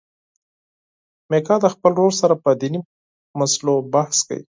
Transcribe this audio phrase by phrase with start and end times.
[1.29, 2.79] میکا د خپل ورور سره په دیني
[3.39, 4.43] مسلو بحث کوي.